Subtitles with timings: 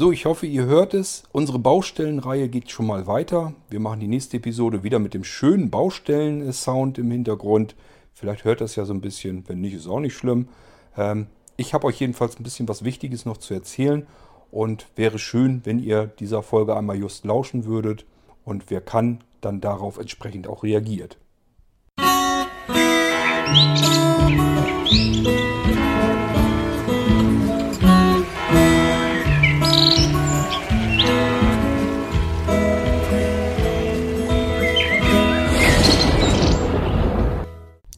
[0.00, 1.24] So, ich hoffe, ihr hört es.
[1.30, 3.52] Unsere Baustellenreihe geht schon mal weiter.
[3.68, 7.74] Wir machen die nächste Episode wieder mit dem schönen Baustellen-Sound im Hintergrund.
[8.14, 9.46] Vielleicht hört das ja so ein bisschen.
[9.46, 10.48] Wenn nicht, ist auch nicht schlimm.
[10.96, 11.26] Ähm,
[11.58, 14.06] ich habe euch jedenfalls ein bisschen was Wichtiges noch zu erzählen.
[14.50, 18.06] Und wäre schön, wenn ihr dieser Folge einmal just lauschen würdet.
[18.42, 21.18] Und wer kann, dann darauf entsprechend auch reagiert.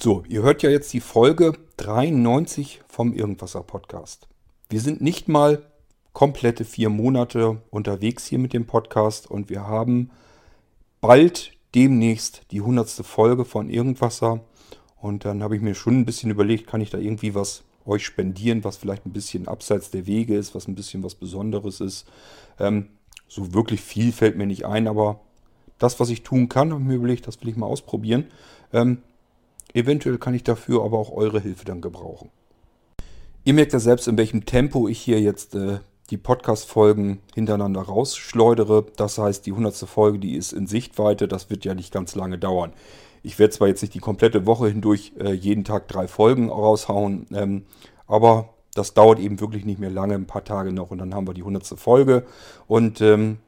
[0.02, 4.27] So, ihr hört ja jetzt die Folge 93 vom Irgendwasser Podcast.
[4.69, 5.65] Wir sind nicht mal
[6.12, 10.11] komplette vier Monate unterwegs hier mit dem Podcast und wir haben
[11.01, 14.41] bald demnächst die hundertste Folge von Irgendwasser.
[15.01, 18.05] Und dann habe ich mir schon ein bisschen überlegt, kann ich da irgendwie was euch
[18.05, 22.09] spendieren, was vielleicht ein bisschen abseits der Wege ist, was ein bisschen was Besonderes ist.
[22.59, 22.89] Ähm,
[23.28, 25.20] so wirklich viel fällt mir nicht ein, aber
[25.78, 28.25] das, was ich tun kann, habe ich mir überlegt, das will ich mal ausprobieren.
[28.72, 28.98] Ähm,
[29.75, 32.31] Eventuell kann ich dafür aber auch eure Hilfe dann gebrauchen.
[33.45, 35.78] Ihr merkt ja selbst, in welchem Tempo ich hier jetzt äh,
[36.11, 38.87] die Podcast-Folgen hintereinander rausschleudere.
[38.97, 39.75] Das heißt, die 100.
[39.89, 41.27] Folge, die ist in Sichtweite.
[41.27, 42.73] Das wird ja nicht ganz lange dauern.
[43.23, 47.27] Ich werde zwar jetzt nicht die komplette Woche hindurch äh, jeden Tag drei Folgen raushauen,
[47.33, 47.65] ähm,
[48.06, 51.27] aber das dauert eben wirklich nicht mehr lange, ein paar Tage noch und dann haben
[51.27, 51.78] wir die 100.
[51.78, 52.25] Folge.
[52.67, 53.39] Und ähm,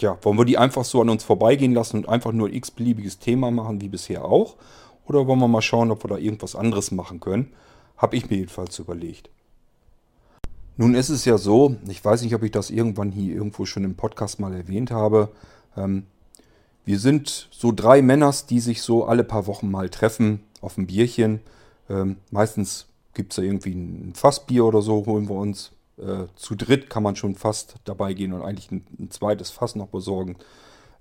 [0.00, 3.18] ja, wollen wir die einfach so an uns vorbeigehen lassen und einfach nur ein x-beliebiges
[3.18, 4.56] Thema machen, wie bisher auch?
[5.06, 7.52] Oder wollen wir mal schauen, ob wir da irgendwas anderes machen können?
[7.96, 9.30] Habe ich mir jedenfalls überlegt.
[10.76, 13.84] Nun ist es ja so, ich weiß nicht, ob ich das irgendwann hier irgendwo schon
[13.84, 15.30] im Podcast mal erwähnt habe.
[15.76, 16.04] Ähm,
[16.84, 20.86] wir sind so drei Männers, die sich so alle paar Wochen mal treffen auf ein
[20.86, 21.40] Bierchen.
[21.88, 25.72] Ähm, meistens gibt es da irgendwie ein Fassbier oder so, holen wir uns.
[25.98, 29.76] Äh, zu dritt kann man schon fast dabei gehen und eigentlich ein, ein zweites Fass
[29.76, 30.36] noch besorgen.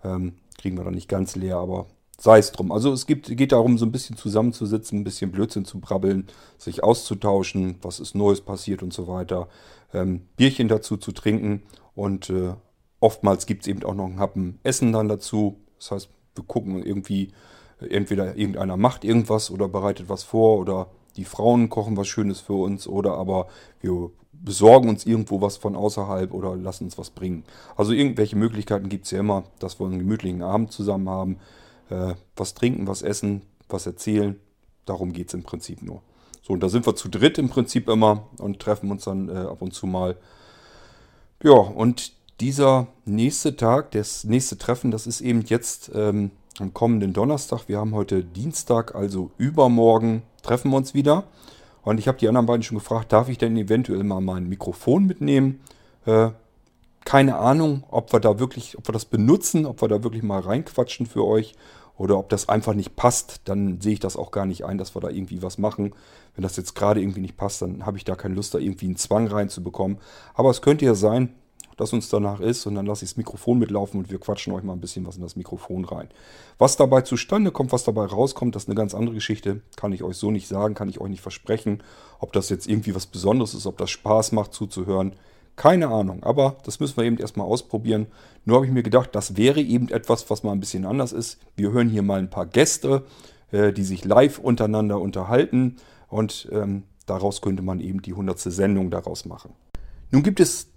[0.03, 2.71] Ähm, kriegen wir dann nicht ganz leer, aber sei es drum.
[2.71, 6.83] Also es gibt, geht darum, so ein bisschen zusammenzusitzen, ein bisschen Blödsinn zu brabbeln, sich
[6.83, 9.47] auszutauschen, was ist Neues passiert und so weiter.
[9.93, 11.63] Ähm, Bierchen dazu zu trinken
[11.93, 12.53] und äh,
[12.99, 15.59] oftmals gibt es eben auch noch ein Happen Essen dann dazu.
[15.77, 17.31] Das heißt, wir gucken irgendwie,
[17.79, 22.53] entweder irgendeiner macht irgendwas oder bereitet was vor oder die Frauen kochen was Schönes für
[22.53, 23.47] uns oder aber
[23.79, 27.43] wir besorgen uns irgendwo was von außerhalb oder lassen uns was bringen.
[27.75, 31.37] Also irgendwelche Möglichkeiten gibt es ja immer, dass wir einen gemütlichen Abend zusammen haben,
[31.89, 34.39] äh, was trinken, was essen, was erzählen.
[34.85, 36.01] Darum geht es im Prinzip nur.
[36.41, 39.33] So, und da sind wir zu dritt im Prinzip immer und treffen uns dann äh,
[39.33, 40.17] ab und zu mal.
[41.41, 47.13] Ja, und dieser nächste Tag, das nächste Treffen, das ist eben jetzt ähm, am kommenden
[47.13, 47.67] Donnerstag.
[47.67, 51.25] Wir haben heute Dienstag, also übermorgen treffen wir uns wieder.
[51.83, 55.05] Und ich habe die anderen beiden schon gefragt, darf ich denn eventuell mal mein Mikrofon
[55.05, 55.59] mitnehmen?
[56.05, 56.29] Äh,
[57.05, 60.39] keine Ahnung, ob wir da wirklich, ob wir das benutzen, ob wir da wirklich mal
[60.39, 61.53] reinquatschen für euch
[61.97, 64.95] oder ob das einfach nicht passt, dann sehe ich das auch gar nicht ein, dass
[64.95, 65.93] wir da irgendwie was machen.
[66.35, 68.87] Wenn das jetzt gerade irgendwie nicht passt, dann habe ich da keine Lust, da irgendwie
[68.87, 69.99] einen Zwang reinzubekommen.
[70.33, 71.33] Aber es könnte ja sein,
[71.77, 74.63] dass uns danach ist und dann lasse ich das Mikrofon mitlaufen und wir quatschen euch
[74.63, 76.09] mal ein bisschen was in das Mikrofon rein.
[76.57, 79.61] Was dabei zustande kommt, was dabei rauskommt, das ist eine ganz andere Geschichte.
[79.75, 81.83] Kann ich euch so nicht sagen, kann ich euch nicht versprechen.
[82.19, 85.13] Ob das jetzt irgendwie was Besonderes ist, ob das Spaß macht zuzuhören,
[85.55, 86.23] keine Ahnung.
[86.23, 88.07] Aber das müssen wir eben erstmal ausprobieren.
[88.45, 91.39] Nur habe ich mir gedacht, das wäre eben etwas, was mal ein bisschen anders ist.
[91.55, 93.03] Wir hören hier mal ein paar Gäste,
[93.51, 98.91] äh, die sich live untereinander unterhalten und ähm, daraus könnte man eben die hundertste Sendung
[98.91, 99.53] daraus machen.
[100.11, 100.67] Nun gibt es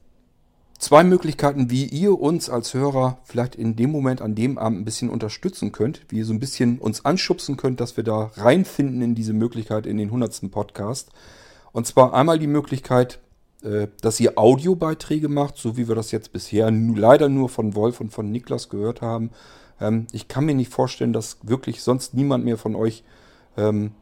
[0.78, 4.84] zwei Möglichkeiten, wie ihr uns als Hörer vielleicht in dem Moment an dem Abend ein
[4.84, 9.02] bisschen unterstützen könnt, wie ihr so ein bisschen uns anschubsen könnt, dass wir da reinfinden
[9.02, 10.50] in diese Möglichkeit in den 100.
[10.50, 11.10] Podcast.
[11.72, 13.18] Und zwar einmal die Möglichkeit,
[13.62, 18.00] äh, dass ihr Audiobeiträge macht, so wie wir das jetzt bisher leider nur von Wolf
[18.00, 19.30] und von Niklas gehört haben.
[19.80, 23.02] Ähm, ich kann mir nicht vorstellen, dass wirklich sonst niemand mehr von euch
[23.56, 23.92] ähm,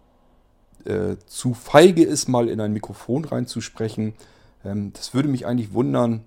[0.85, 4.13] äh, zu feige ist, mal in ein Mikrofon reinzusprechen.
[4.65, 6.25] Ähm, das würde mich eigentlich wundern,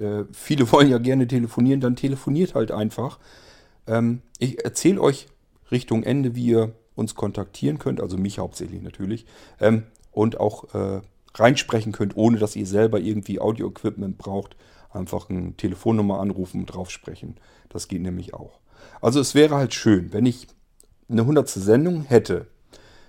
[0.00, 3.18] äh, viele wollen ja gerne telefonieren, dann telefoniert halt einfach.
[3.86, 5.28] Ähm, ich erzähle euch
[5.70, 9.26] Richtung Ende, wie ihr uns kontaktieren könnt, also mich hauptsächlich natürlich,
[9.60, 11.02] ähm, und auch äh,
[11.34, 14.56] reinsprechen könnt, ohne dass ihr selber irgendwie Audio-Equipment braucht.
[14.90, 17.36] Einfach eine Telefonnummer anrufen und drauf sprechen.
[17.68, 18.60] Das geht nämlich auch.
[19.02, 20.46] Also es wäre halt schön, wenn ich
[21.08, 21.48] eine 100.
[21.48, 22.46] Sendung hätte.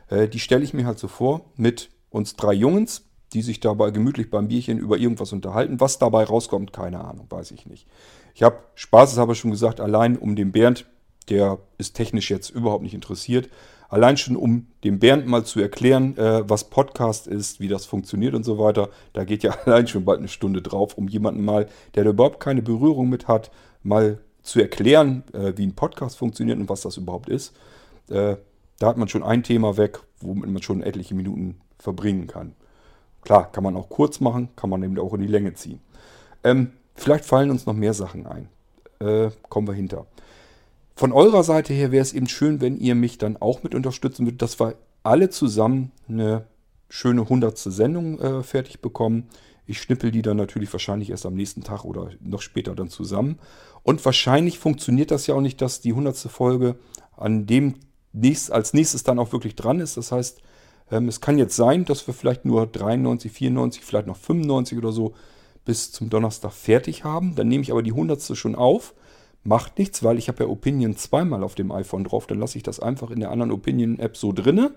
[0.09, 3.91] Äh, die stelle ich mir halt so vor mit uns drei Jungs, die sich dabei
[3.91, 5.79] gemütlich beim Bierchen über irgendwas unterhalten.
[5.79, 7.87] Was dabei rauskommt, keine Ahnung, weiß ich nicht.
[8.33, 10.85] Ich habe Spaß, habe schon gesagt, allein um den Bernd,
[11.29, 13.49] der ist technisch jetzt überhaupt nicht interessiert,
[13.89, 18.33] Allein schon, um dem Bernd mal zu erklären, äh, was Podcast ist, wie das funktioniert
[18.33, 18.89] und so weiter.
[19.13, 22.39] Da geht ja allein schon bald eine Stunde drauf, um jemanden mal, der da überhaupt
[22.39, 23.51] keine Berührung mit hat,
[23.83, 27.55] mal zu erklären, äh, wie ein Podcast funktioniert und was das überhaupt ist.
[28.09, 28.37] Äh,
[28.79, 32.55] da hat man schon ein Thema weg, womit man schon etliche Minuten verbringen kann.
[33.27, 35.81] Klar, kann man auch kurz machen, kann man eben auch in die Länge ziehen.
[36.45, 38.47] Ähm, vielleicht fallen uns noch mehr Sachen ein.
[39.01, 40.05] Äh, kommen wir hinter.
[40.95, 44.25] Von eurer Seite her wäre es eben schön, wenn ihr mich dann auch mit unterstützen
[44.25, 46.45] würdet, dass wir alle zusammen eine
[46.87, 49.27] schöne hundertste Sendung äh, fertig bekommen.
[49.65, 53.39] Ich schnippel die dann natürlich wahrscheinlich erst am nächsten Tag oder noch später dann zusammen.
[53.83, 56.77] Und wahrscheinlich funktioniert das ja auch nicht, dass die hundertste Folge
[57.17, 57.73] an dem
[58.13, 59.97] nächst, als nächstes dann auch wirklich dran ist.
[59.97, 60.41] Das heißt,
[60.89, 65.13] es kann jetzt sein, dass wir vielleicht nur 93, 94, vielleicht noch 95 oder so
[65.65, 67.35] bis zum Donnerstag fertig haben.
[67.35, 68.93] Dann nehme ich aber die hundertste schon auf
[69.47, 72.27] Macht nichts, weil ich habe ja Opinion zweimal auf dem iPhone drauf.
[72.27, 74.71] Dann lasse ich das einfach in der anderen Opinion-App so drinne.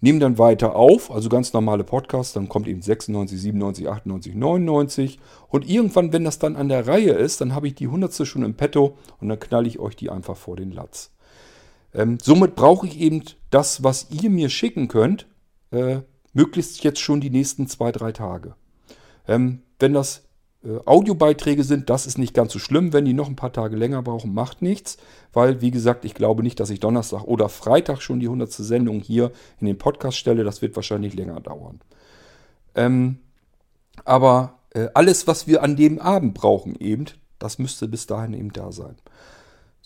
[0.00, 5.18] Nehme dann weiter auf, also ganz normale Podcasts, dann kommt eben 96, 97, 98, 99.
[5.48, 8.26] Und irgendwann, wenn das dann an der Reihe ist, dann habe ich die 100.
[8.26, 11.10] schon im Petto und dann knalle ich euch die einfach vor den Latz.
[11.94, 15.26] Ähm, somit brauche ich eben das, was ihr mir schicken könnt,
[15.70, 16.00] äh,
[16.32, 18.54] möglichst jetzt schon die nächsten zwei, drei Tage.
[19.28, 20.24] Ähm, wenn das
[20.64, 22.92] äh, Audiobeiträge sind, das ist nicht ganz so schlimm.
[22.92, 24.98] Wenn die noch ein paar Tage länger brauchen, macht nichts.
[25.32, 28.50] Weil, wie gesagt, ich glaube nicht, dass ich Donnerstag oder Freitag schon die 100.
[28.52, 29.30] Sendung hier
[29.60, 30.44] in den Podcast stelle.
[30.44, 31.80] Das wird wahrscheinlich länger dauern.
[32.74, 33.18] Ähm,
[34.04, 37.06] aber äh, alles, was wir an dem Abend brauchen, eben,
[37.38, 38.96] das müsste bis dahin eben da sein.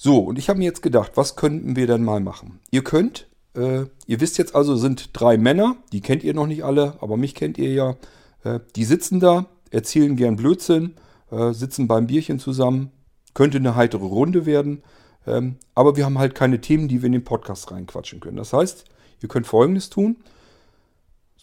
[0.01, 2.61] So, und ich habe mir jetzt gedacht, was könnten wir denn mal machen?
[2.71, 6.63] Ihr könnt, äh, ihr wisst jetzt also, sind drei Männer, die kennt ihr noch nicht
[6.63, 7.97] alle, aber mich kennt ihr ja.
[8.45, 10.95] Äh, die sitzen da, erzählen gern Blödsinn,
[11.33, 12.93] äh, sitzen beim Bierchen zusammen.
[13.35, 14.85] Könnte eine heitere Runde werden.
[15.27, 18.37] Ähm, aber wir haben halt keine Themen, die wir in den Podcast reinquatschen können.
[18.37, 18.85] Das heißt,
[19.21, 20.19] ihr könnt Folgendes tun.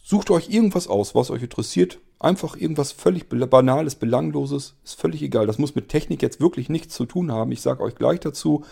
[0.02, 2.00] Sucht euch irgendwas aus, was euch interessiert.
[2.20, 4.76] Einfach irgendwas völlig Banales, Belangloses.
[4.84, 5.48] Ist völlig egal.
[5.48, 7.52] Das muss mit Technik jetzt wirklich nichts zu tun haben.
[7.52, 8.64] Ich sage euch gleich dazu.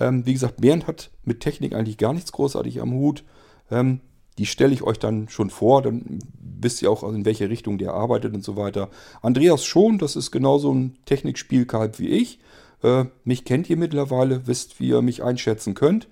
[0.00, 3.24] Ähm, wie gesagt, Bernd hat mit Technik eigentlich gar nichts großartig am Hut.
[3.70, 4.00] Ähm,
[4.38, 7.92] die stelle ich euch dann schon vor, dann wisst ihr auch, in welche Richtung der
[7.92, 8.88] arbeitet und so weiter.
[9.20, 12.38] Andreas schon, das ist genauso ein Technikspielkalb wie ich.
[12.82, 16.08] Äh, mich kennt ihr mittlerweile, wisst, wie ihr mich einschätzen könnt.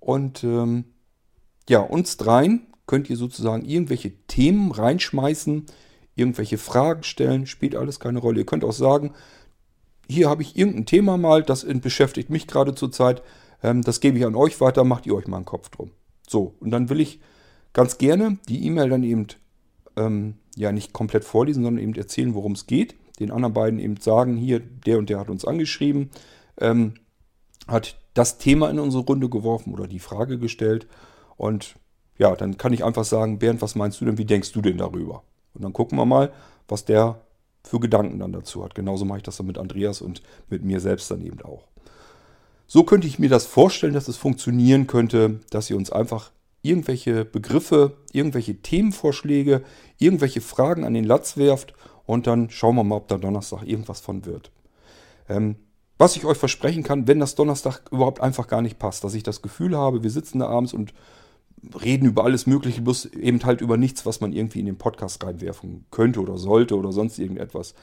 [0.00, 0.84] Und ähm,
[1.68, 5.66] ja, uns dreien könnt ihr sozusagen irgendwelche Themen reinschmeißen,
[6.18, 8.40] irgendwelche Fragen stellen, spielt alles keine Rolle.
[8.40, 9.12] Ihr könnt auch sagen,
[10.08, 13.22] hier habe ich irgendein Thema mal, das beschäftigt mich gerade zurzeit,
[13.62, 15.90] ähm, das gebe ich an euch weiter, macht ihr euch mal einen Kopf drum.
[16.26, 17.20] So, und dann will ich
[17.72, 19.26] ganz gerne die E-Mail dann eben
[19.96, 22.96] ähm, ja nicht komplett vorlesen, sondern eben erzählen, worum es geht.
[23.20, 26.10] Den anderen beiden eben sagen, hier, der und der hat uns angeschrieben,
[26.60, 26.94] ähm,
[27.66, 30.86] hat das Thema in unsere Runde geworfen oder die Frage gestellt.
[31.36, 31.74] Und
[32.16, 34.78] ja, dann kann ich einfach sagen, Bernd, was meinst du denn, wie denkst du denn
[34.78, 35.22] darüber?
[35.54, 36.32] Und dann gucken wir mal,
[36.68, 37.20] was der
[37.64, 38.74] für Gedanken dann dazu hat.
[38.74, 41.66] Genauso mache ich das dann mit Andreas und mit mir selbst dann eben auch.
[42.66, 46.30] So könnte ich mir das vorstellen, dass es funktionieren könnte, dass ihr uns einfach
[46.62, 49.62] irgendwelche Begriffe, irgendwelche Themenvorschläge,
[49.98, 51.72] irgendwelche Fragen an den Latz werft
[52.04, 54.50] und dann schauen wir mal, ob da Donnerstag irgendwas von wird.
[55.28, 55.56] Ähm,
[55.98, 59.22] was ich euch versprechen kann, wenn das Donnerstag überhaupt einfach gar nicht passt, dass ich
[59.22, 60.94] das Gefühl habe, wir sitzen da abends und
[61.82, 65.22] reden über alles Mögliche, bloß eben halt über nichts, was man irgendwie in den Podcast
[65.24, 67.74] reinwerfen könnte oder sollte oder sonst irgendetwas.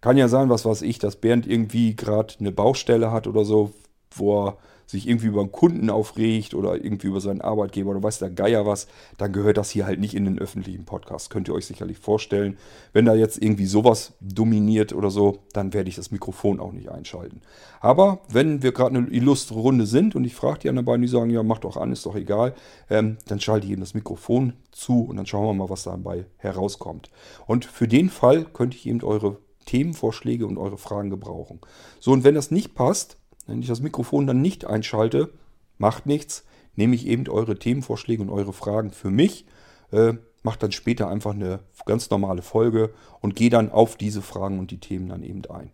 [0.00, 3.72] Kann ja sein, was weiß ich, dass Bernd irgendwie gerade eine Baustelle hat oder so,
[4.10, 8.18] wo er sich irgendwie über einen Kunden aufregt oder irgendwie über seinen Arbeitgeber oder weiß
[8.18, 8.86] der Geier was,
[9.16, 11.30] dann gehört das hier halt nicht in den öffentlichen Podcast.
[11.30, 12.56] Könnt ihr euch sicherlich vorstellen.
[12.92, 16.90] Wenn da jetzt irgendwie sowas dominiert oder so, dann werde ich das Mikrofon auch nicht
[16.90, 17.40] einschalten.
[17.80, 21.08] Aber wenn wir gerade eine illustre Runde sind und ich frage die anderen beiden, die
[21.08, 22.54] sagen, ja, mach doch an, ist doch egal,
[22.88, 26.26] ähm, dann schalte ich eben das Mikrofon zu und dann schauen wir mal, was dabei
[26.36, 27.10] herauskommt.
[27.46, 31.60] Und für den Fall könnte ich eben eure Themenvorschläge und eure Fragen gebrauchen.
[32.00, 35.32] So, und wenn das nicht passt, wenn ich das Mikrofon dann nicht einschalte,
[35.78, 36.44] macht nichts,
[36.76, 39.46] nehme ich eben eure Themenvorschläge und eure Fragen für mich,
[39.92, 44.58] äh, mache dann später einfach eine ganz normale Folge und gehe dann auf diese Fragen
[44.58, 45.72] und die Themen dann eben ein.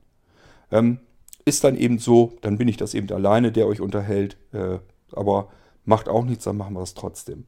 [0.70, 1.00] Ähm,
[1.44, 4.78] ist dann eben so, dann bin ich das eben alleine, der euch unterhält, äh,
[5.12, 5.48] aber
[5.84, 7.46] macht auch nichts, dann machen wir es trotzdem.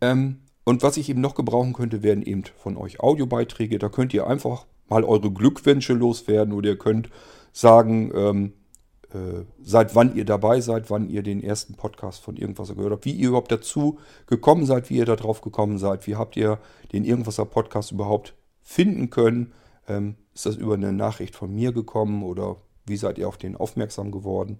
[0.00, 3.78] Ähm, und was ich eben noch gebrauchen könnte, wären eben von euch Audiobeiträge.
[3.78, 7.10] Da könnt ihr einfach mal eure Glückwünsche loswerden oder ihr könnt
[7.52, 8.63] sagen, ähm, äh,
[9.62, 13.12] seit wann ihr dabei seid, wann ihr den ersten Podcast von Irgendwasser gehört habt, wie
[13.12, 16.58] ihr überhaupt dazu gekommen seid, wie ihr da drauf gekommen seid, wie habt ihr
[16.92, 19.52] den Irgendwasser Podcast überhaupt finden können.
[19.86, 22.56] Ähm, ist das über eine Nachricht von mir gekommen oder
[22.86, 24.58] wie seid ihr auf den aufmerksam geworden?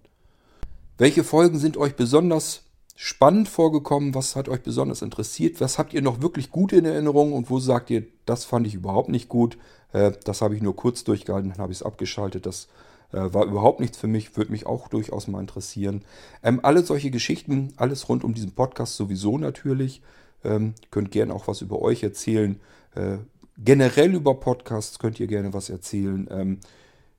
[0.99, 2.63] Welche Folgen sind euch besonders
[2.95, 4.15] spannend vorgekommen?
[4.15, 5.61] Was hat euch besonders interessiert?
[5.61, 8.75] Was habt ihr noch wirklich gut in Erinnerung und wo sagt ihr, das fand ich
[8.75, 9.59] überhaupt nicht gut?
[9.93, 12.47] Äh, das habe ich nur kurz durchgehalten, dann habe ich es abgeschaltet.
[12.47, 16.03] Das äh, war überhaupt nichts für mich, würde mich auch durchaus mal interessieren.
[16.43, 20.03] Ähm, alle solche Geschichten, alles rund um diesen Podcast sowieso natürlich.
[20.45, 22.61] Ähm, könnt gerne auch was über euch erzählen.
[22.95, 23.19] Äh,
[23.59, 26.29] generell über Podcasts könnt ihr gerne was erzählen.
[26.31, 26.59] Ähm,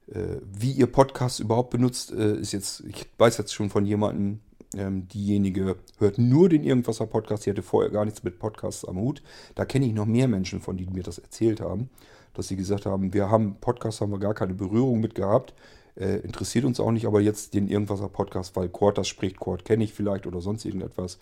[0.07, 4.39] äh, wie ihr Podcasts überhaupt benutzt, äh, ist jetzt, ich weiß jetzt schon von jemandem,
[4.75, 8.97] ähm, diejenige hört nur den Irgendwasser Podcast, die hatte vorher gar nichts mit Podcasts am
[8.97, 9.21] Hut.
[9.55, 11.89] Da kenne ich noch mehr Menschen von, die mir das erzählt haben,
[12.33, 15.53] dass sie gesagt haben, wir haben Podcasts, haben wir gar keine Berührung mit gehabt.
[15.95, 19.65] Äh, interessiert uns auch nicht, aber jetzt den Irgendwasser Podcast, weil Quart das spricht, Quart
[19.65, 21.19] kenne ich vielleicht oder sonst irgendetwas.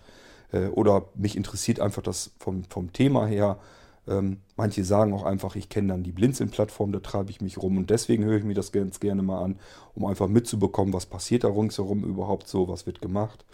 [0.52, 3.60] Äh, oder mich interessiert einfach das vom, vom Thema her.
[4.08, 7.78] Ähm, manche sagen auch einfach, ich kenne dann die Blinzeln-Plattform, da treibe ich mich rum
[7.78, 9.60] und deswegen höre ich mir das ganz gerne mal an,
[9.96, 13.46] um einfach mitzubekommen, was passiert da ringsherum überhaupt so, was wird gemacht.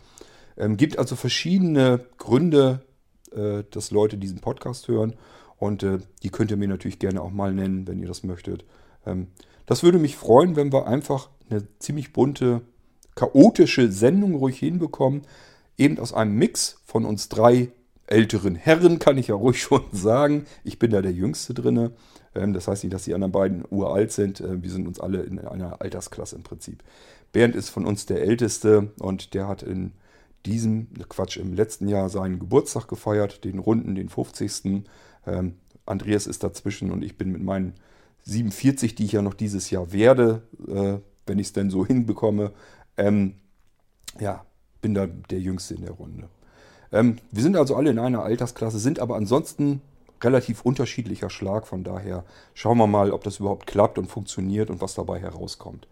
[0.58, 2.82] Ähm, gibt also verschiedene Gründe,
[3.32, 5.14] äh, dass Leute diesen Podcast hören
[5.58, 8.66] und äh, die könnt ihr mir natürlich gerne auch mal nennen, wenn ihr das möchtet.
[9.06, 9.28] Ähm,
[9.70, 12.62] das würde mich freuen, wenn wir einfach eine ziemlich bunte,
[13.14, 15.22] chaotische Sendung ruhig hinbekommen,
[15.78, 17.70] eben aus einem Mix von uns drei
[18.08, 20.46] älteren Herren, kann ich ja ruhig schon sagen.
[20.64, 21.92] Ich bin da der Jüngste drinne.
[22.34, 24.42] Ähm, das heißt nicht, dass die anderen beiden uralt sind.
[24.42, 26.84] Ähm, wir sind uns alle in einer Altersklasse im Prinzip.
[27.32, 29.92] Bernd ist von uns der Älteste und der hat in
[30.48, 34.84] diesem, Quatsch, im letzten Jahr seinen Geburtstag gefeiert, den runden, den 50.
[35.28, 37.76] Ähm, Andreas ist dazwischen und ich bin mit meinen
[38.24, 42.52] 47, die ich ja noch dieses Jahr werde, äh, wenn ich es denn so hinbekomme,
[44.20, 44.44] ja,
[44.82, 46.28] bin da der Jüngste in der Runde.
[46.92, 49.82] Ähm, wir sind also alle in einer Altersklasse, sind aber ansonsten
[50.22, 51.68] relativ unterschiedlicher Schlag.
[51.68, 55.88] Von daher schauen wir mal, ob das überhaupt klappt und funktioniert und was dabei herauskommt.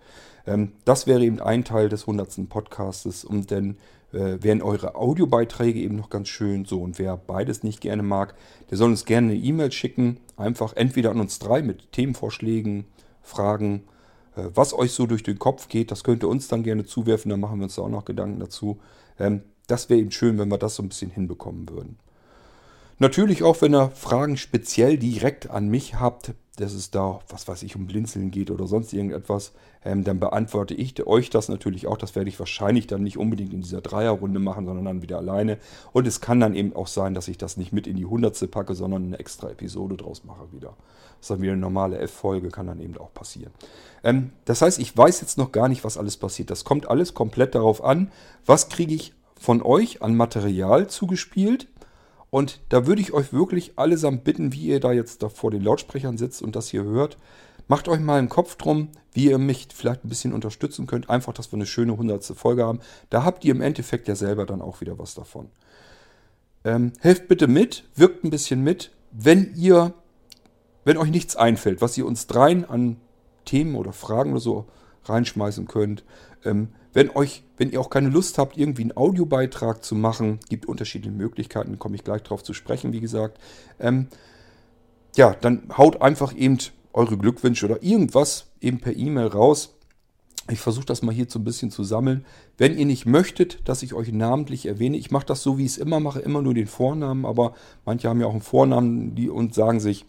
[0.45, 2.49] Ähm, das wäre eben ein Teil des 100.
[2.49, 3.23] Podcastes.
[3.23, 3.77] Und dann
[4.13, 6.65] äh, wären eure Audiobeiträge eben noch ganz schön.
[6.65, 8.35] So, und wer beides nicht gerne mag,
[8.69, 10.19] der soll uns gerne eine E-Mail schicken.
[10.37, 12.85] Einfach entweder an uns drei mit Themenvorschlägen,
[13.21, 13.83] Fragen,
[14.35, 15.91] äh, was euch so durch den Kopf geht.
[15.91, 17.29] Das könnt ihr uns dann gerne zuwerfen.
[17.29, 18.79] Dann machen wir uns da auch noch Gedanken dazu.
[19.19, 21.97] Ähm, das wäre eben schön, wenn wir das so ein bisschen hinbekommen würden.
[22.99, 27.63] Natürlich auch, wenn ihr Fragen speziell direkt an mich habt, dass es da, was weiß
[27.63, 29.53] ich, um Blinzeln geht oder sonst irgendetwas,
[29.85, 31.97] ähm, dann beantworte ich euch das natürlich auch.
[31.97, 35.59] Das werde ich wahrscheinlich dann nicht unbedingt in dieser Dreierrunde machen, sondern dann wieder alleine.
[35.93, 38.47] Und es kann dann eben auch sein, dass ich das nicht mit in die Hundertste
[38.47, 40.75] packe, sondern eine extra Episode draus mache wieder.
[41.17, 43.51] Das ist dann wieder eine normale F-Folge, kann dann eben auch passieren.
[44.03, 46.49] Ähm, das heißt, ich weiß jetzt noch gar nicht, was alles passiert.
[46.49, 48.11] Das kommt alles komplett darauf an,
[48.45, 51.67] was kriege ich von euch an Material zugespielt.
[52.37, 55.63] Und da würde ich euch wirklich allesamt bitten, wie ihr da jetzt da vor den
[55.63, 57.17] Lautsprechern sitzt und das hier hört.
[57.67, 61.09] Macht euch mal einen Kopf drum, wie ihr mich vielleicht ein bisschen unterstützen könnt.
[61.09, 62.79] Einfach, dass wir eine schöne hundertste Folge haben.
[63.09, 65.49] Da habt ihr im Endeffekt ja selber dann auch wieder was davon.
[66.63, 68.91] Ähm, helft bitte mit, wirkt ein bisschen mit.
[69.11, 69.95] Wenn ihr,
[70.85, 72.97] wenn euch nichts einfällt, was ihr uns dreien an
[73.45, 74.67] Themen oder Fragen oder so
[75.05, 76.03] reinschmeißen könnt,
[76.45, 80.65] ähm, wenn euch, wenn ihr auch keine Lust habt, irgendwie einen Audiobeitrag zu machen, gibt
[80.65, 83.37] unterschiedliche Möglichkeiten, komme ich gleich drauf zu sprechen, wie gesagt.
[83.79, 84.07] Ähm,
[85.15, 86.57] ja, dann haut einfach eben
[86.93, 89.75] eure Glückwünsche oder irgendwas eben per E-Mail raus.
[90.49, 92.25] Ich versuche das mal hier so ein bisschen zu sammeln.
[92.57, 95.73] Wenn ihr nicht möchtet, dass ich euch namentlich erwähne, ich mache das so, wie ich
[95.73, 97.53] es immer mache, immer nur den Vornamen, aber
[97.85, 100.05] manche haben ja auch einen Vornamen die, und sagen sich,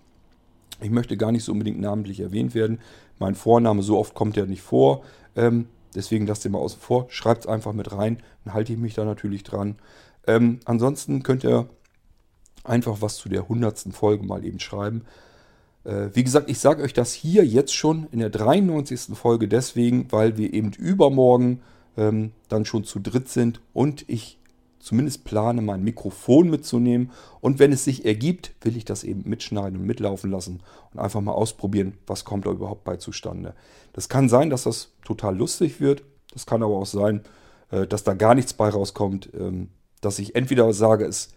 [0.80, 2.78] ich möchte gar nicht so unbedingt namentlich erwähnt werden.
[3.18, 5.02] Mein Vorname, so oft kommt er nicht vor.
[5.36, 7.06] Ähm, Deswegen lasst ihr mal außen vor.
[7.08, 8.22] Schreibt es einfach mit rein.
[8.44, 9.76] Dann halte ich mich da natürlich dran.
[10.26, 11.68] Ähm, ansonsten könnt ihr
[12.64, 13.86] einfach was zu der 100.
[13.92, 15.04] Folge mal eben schreiben.
[15.84, 19.16] Äh, wie gesagt, ich sage euch das hier jetzt schon in der 93.
[19.16, 21.62] Folge deswegen, weil wir eben übermorgen
[21.96, 24.37] ähm, dann schon zu dritt sind und ich
[24.78, 27.10] zumindest plane, mein Mikrofon mitzunehmen.
[27.40, 30.60] Und wenn es sich ergibt, will ich das eben mitschneiden und mitlaufen lassen
[30.92, 33.54] und einfach mal ausprobieren, was kommt da überhaupt bei zustande.
[33.92, 36.02] Das kann sein, dass das total lustig wird.
[36.32, 37.22] Das kann aber auch sein,
[37.70, 39.30] äh, dass da gar nichts bei rauskommt.
[39.34, 39.68] Ähm,
[40.00, 41.30] dass ich entweder sage, es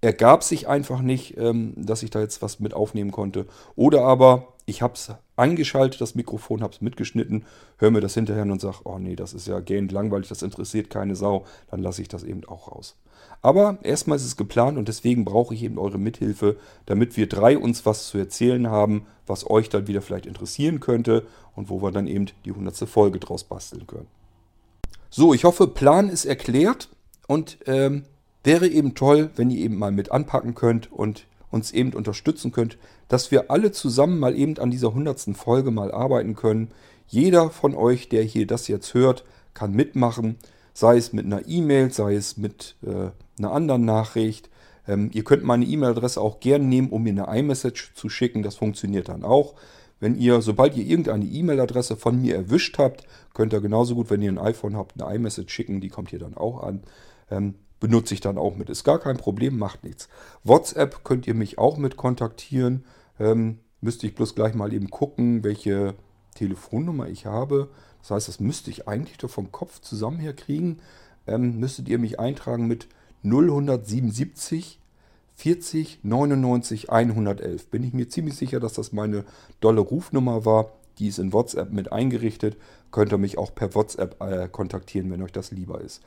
[0.00, 3.46] ergab sich einfach nicht, ähm, dass ich da jetzt was mit aufnehmen konnte.
[3.76, 7.44] Oder aber ich habe es angeschaltet, das Mikrofon, habe es mitgeschnitten,
[7.76, 10.88] höre mir das hinterher und sage, oh nee, das ist ja gähnend langweilig, das interessiert
[10.88, 12.96] keine Sau, dann lasse ich das eben auch raus.
[13.42, 17.58] Aber erstmal ist es geplant und deswegen brauche ich eben eure Mithilfe, damit wir drei
[17.58, 21.90] uns was zu erzählen haben, was euch dann wieder vielleicht interessieren könnte und wo wir
[21.90, 24.06] dann eben die hundertste Folge draus basteln können.
[25.10, 26.88] So, ich hoffe, Plan ist erklärt
[27.26, 28.04] und ähm,
[28.44, 32.78] wäre eben toll, wenn ihr eben mal mit anpacken könnt und uns eben unterstützen könnt,
[33.08, 36.70] dass wir alle zusammen mal eben an dieser hundertsten Folge mal arbeiten können.
[37.08, 40.36] Jeder von euch, der hier das jetzt hört, kann mitmachen.
[40.72, 44.48] sei es mit einer E-Mail, sei es mit äh, einer anderen Nachricht.
[44.86, 48.42] Ähm, ihr könnt meine E-Mail-Adresse auch gerne nehmen, um mir eine iMessage zu schicken.
[48.42, 49.54] Das funktioniert dann auch.
[49.98, 53.04] Wenn ihr, sobald ihr irgendeine E-Mail-Adresse von mir erwischt habt,
[53.34, 55.80] könnt ihr genauso gut, wenn ihr ein iPhone habt, eine iMessage schicken.
[55.80, 56.82] Die kommt hier dann auch an.
[57.30, 58.70] Ähm, benutze ich dann auch mit.
[58.70, 60.08] Ist gar kein Problem, macht nichts.
[60.44, 62.84] WhatsApp könnt ihr mich auch mit kontaktieren.
[63.18, 65.94] Ähm, müsste ich bloß gleich mal eben gucken, welche
[66.34, 67.70] Telefonnummer ich habe.
[68.00, 70.80] Das heißt, das müsste ich eigentlich doch vom Kopf zusammen herkriegen.
[71.26, 72.86] Ähm, müsstet ihr mich eintragen mit
[73.24, 74.78] 0177
[75.34, 77.68] 40 99 111.
[77.68, 79.24] Bin ich mir ziemlich sicher, dass das meine
[79.60, 80.72] dolle Rufnummer war.
[80.98, 82.58] Die ist in WhatsApp mit eingerichtet.
[82.90, 86.02] Könnt ihr mich auch per WhatsApp äh, kontaktieren, wenn euch das lieber ist.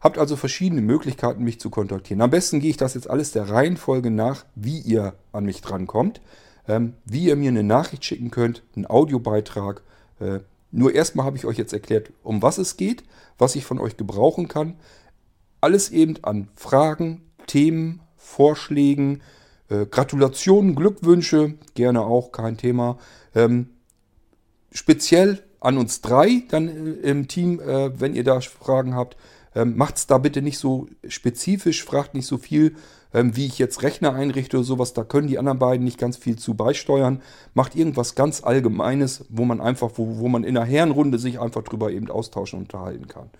[0.00, 2.20] Habt also verschiedene Möglichkeiten, mich zu kontaktieren.
[2.20, 6.20] Am besten gehe ich das jetzt alles der Reihenfolge nach, wie ihr an mich drankommt.
[6.68, 9.82] Ähm, wie ihr mir eine Nachricht schicken könnt, einen Audiobeitrag.
[10.18, 10.40] Äh,
[10.72, 13.04] nur erstmal habe ich euch jetzt erklärt, um was es geht,
[13.38, 14.74] was ich von euch gebrauchen kann.
[15.60, 19.22] Alles eben an Fragen, Themen, Vorschlägen,
[19.68, 22.98] äh, Gratulationen, Glückwünsche, gerne auch, kein Thema.
[23.34, 23.70] Ähm,
[24.72, 29.16] speziell an uns drei dann äh, im Team, äh, wenn ihr da Fragen habt.
[29.56, 32.76] Ähm, Macht es da bitte nicht so spezifisch, fragt nicht so viel,
[33.14, 34.92] ähm, wie ich jetzt Rechner einrichte oder sowas.
[34.92, 37.22] Da können die anderen beiden nicht ganz viel zu beisteuern.
[37.54, 41.62] Macht irgendwas ganz Allgemeines, wo man einfach, wo, wo man in einer Herrenrunde sich einfach
[41.62, 43.30] drüber eben austauschen und unterhalten kann.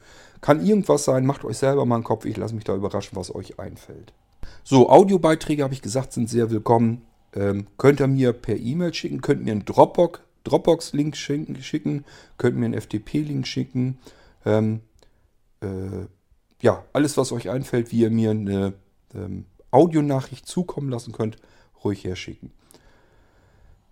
[0.40, 2.24] Kann irgendwas sein, macht euch selber mal einen Kopf.
[2.24, 4.14] Ich lasse mich da überraschen, was euch einfällt.
[4.64, 7.02] So, Audiobeiträge, habe ich gesagt, sind sehr willkommen.
[7.34, 12.04] Ähm, könnt ihr mir per E-Mail schicken, könnt mir einen Dropbox, Dropbox-Link schicken, schicken,
[12.38, 13.98] könnt mir einen FTP-Link schicken.
[14.46, 14.80] Ähm,
[15.60, 16.06] äh,
[16.60, 18.74] ja, alles, was euch einfällt, wie ihr mir eine
[19.14, 21.36] ähm, Audionachricht zukommen lassen könnt,
[21.84, 22.50] ruhig herschicken.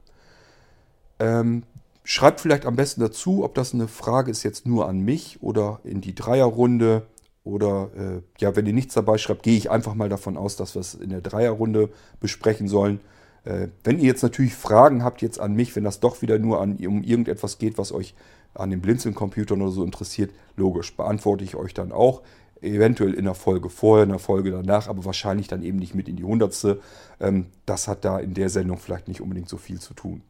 [1.19, 1.65] Ähm,
[2.05, 5.81] schreibt vielleicht am besten dazu, ob das eine Frage ist jetzt nur an mich oder
[5.85, 7.07] in die Dreierrunde.
[7.45, 10.75] Oder äh, ja, wenn ihr nichts dabei schreibt, gehe ich einfach mal davon aus, dass
[10.75, 13.01] wir es in der Dreierrunde besprechen sollen.
[13.45, 16.61] Äh, wenn ihr jetzt natürlich Fragen habt jetzt an mich, wenn das doch wieder nur
[16.61, 18.15] an, um irgendetwas geht, was euch
[18.55, 22.23] an den Blinzeln-Computern oder so interessiert, logisch, beantworte ich euch dann auch.
[22.61, 26.09] Eventuell in der Folge vorher, in der Folge danach, aber wahrscheinlich dann eben nicht mit
[26.09, 26.81] in die Hundertste.
[27.19, 30.23] Ähm, das hat da in der Sendung vielleicht nicht unbedingt so viel zu tun.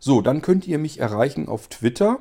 [0.00, 2.18] So, dann könnt ihr mich erreichen auf Twitter.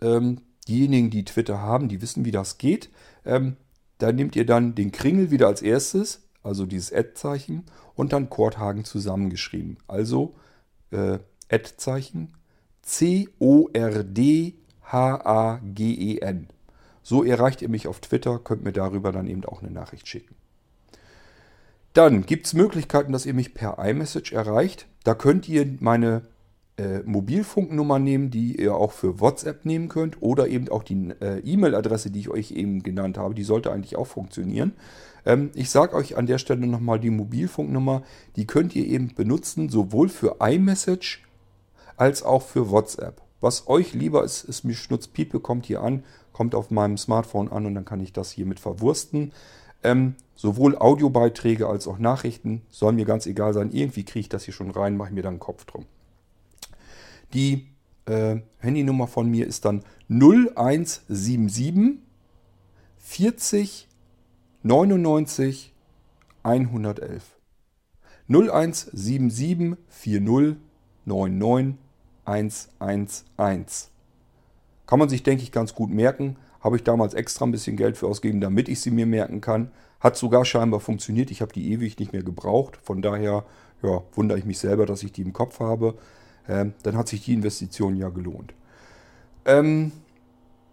[0.00, 2.90] Ähm, diejenigen, die Twitter haben, die wissen, wie das geht.
[3.24, 3.56] Ähm,
[3.96, 7.64] da nehmt ihr dann den Kringel wieder als erstes, also dieses Ad-Zeichen,
[7.98, 9.76] und dann Korthagen zusammengeschrieben.
[9.88, 10.36] Also
[10.92, 11.18] äh,
[11.50, 12.34] Ad-Zeichen
[12.82, 13.66] C-O-R-D-H-A-G-E-N.
[17.02, 20.36] So erreicht ihr mich auf Twitter, könnt mir darüber dann eben auch eine Nachricht schicken.
[21.92, 24.86] Dann gibt es Möglichkeiten, dass ihr mich per iMessage erreicht.
[25.02, 26.22] Da könnt ihr meine
[26.78, 31.40] äh, Mobilfunknummer nehmen, die ihr auch für WhatsApp nehmen könnt oder eben auch die äh,
[31.40, 33.34] E-Mail-Adresse, die ich euch eben genannt habe.
[33.34, 34.72] Die sollte eigentlich auch funktionieren.
[35.26, 38.02] Ähm, ich sage euch an der Stelle nochmal die Mobilfunknummer.
[38.36, 41.24] Die könnt ihr eben benutzen, sowohl für iMessage
[41.96, 43.20] als auch für WhatsApp.
[43.40, 47.66] Was euch lieber ist, ist mir Schnutzpiepe, kommt hier an, kommt auf meinem Smartphone an
[47.66, 49.32] und dann kann ich das hiermit verwursten.
[49.82, 53.70] Ähm, sowohl Audiobeiträge als auch Nachrichten soll mir ganz egal sein.
[53.70, 55.86] Irgendwie kriege ich das hier schon rein, mache mir dann einen Kopf drum.
[57.34, 57.68] Die
[58.06, 61.98] äh, Handynummer von mir ist dann 0177
[62.98, 63.88] 40
[64.62, 65.72] 99
[66.42, 67.22] 111.
[68.28, 70.56] 0177 40
[71.04, 71.76] 99
[72.24, 73.90] 111.
[74.86, 76.36] Kann man sich, denke ich, ganz gut merken.
[76.60, 79.70] Habe ich damals extra ein bisschen Geld für ausgegeben, damit ich sie mir merken kann.
[80.00, 81.30] Hat sogar scheinbar funktioniert.
[81.30, 82.78] Ich habe die ewig nicht mehr gebraucht.
[82.82, 83.44] Von daher
[83.82, 85.94] ja, wundere ich mich selber, dass ich die im Kopf habe
[86.48, 88.54] dann hat sich die Investition ja gelohnt.
[89.44, 89.92] Ähm,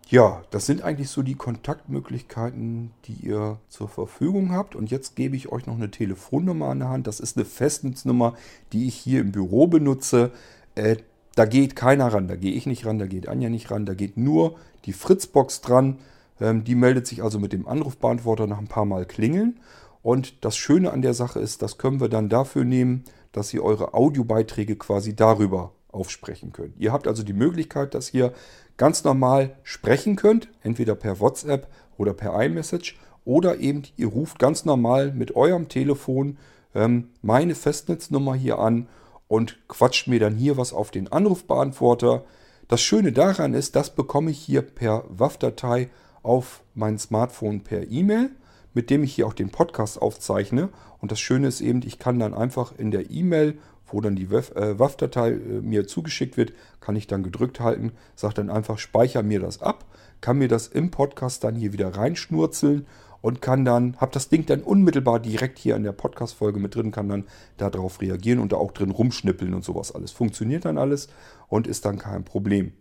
[0.07, 4.75] ja, das sind eigentlich so die Kontaktmöglichkeiten, die ihr zur Verfügung habt.
[4.75, 7.07] Und jetzt gebe ich euch noch eine Telefonnummer an der Hand.
[7.07, 8.35] Das ist eine Festnetznummer,
[8.71, 10.31] die ich hier im Büro benutze.
[10.75, 10.97] Äh,
[11.35, 13.93] da geht keiner ran, da gehe ich nicht ran, da geht Anja nicht ran, da
[13.93, 15.97] geht nur die Fritzbox dran.
[16.39, 19.59] Ähm, die meldet sich also mit dem Anrufbeantworter nach ein paar Mal klingeln.
[20.03, 23.63] Und das Schöne an der Sache ist, das können wir dann dafür nehmen, dass ihr
[23.63, 26.77] eure Audiobeiträge quasi darüber aufsprechen könnt.
[26.77, 28.33] Ihr habt also die Möglichkeit, dass ihr
[28.77, 31.67] ganz normal sprechen könnt, entweder per WhatsApp
[31.97, 36.37] oder per iMessage oder eben ihr ruft ganz normal mit eurem Telefon
[36.75, 38.87] ähm, meine Festnetznummer hier an
[39.27, 42.25] und quatscht mir dann hier was auf den Anrufbeantworter.
[42.67, 45.89] Das Schöne daran ist, das bekomme ich hier per WAV-Datei
[46.21, 48.31] auf mein Smartphone per E-Mail
[48.75, 50.69] mit dem ich hier auch den Podcast aufzeichne.
[50.99, 53.57] Und das Schöne ist eben, ich kann dann einfach in der E-Mail,
[53.87, 58.49] wo dann die äh, äh, mir zugeschickt wird, kann ich dann gedrückt halten, sage dann
[58.49, 59.85] einfach, speichere mir das ab,
[60.21, 62.85] kann mir das im Podcast dann hier wieder reinschnurzeln
[63.21, 66.91] und kann dann, habe das Ding dann unmittelbar direkt hier in der Podcast-Folge mit drin,
[66.91, 67.23] kann dann
[67.57, 70.11] darauf reagieren und da auch drin rumschnippeln und sowas alles.
[70.11, 71.07] Funktioniert dann alles
[71.47, 72.73] und ist dann kein Problem.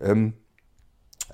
[0.00, 0.34] Ähm,